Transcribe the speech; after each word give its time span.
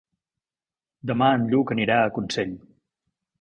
Demà 1.11 1.27
en 1.41 1.43
Lluc 1.51 1.75
anirà 1.77 1.99
a 1.99 2.09
Consell. 2.17 2.57